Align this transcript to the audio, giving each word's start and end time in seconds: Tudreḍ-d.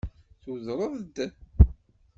Tudreḍ-d. 0.43 1.15